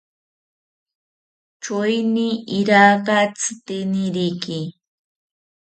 [1.63, 2.25] Choeni
[2.59, 4.59] iraka tziteniriki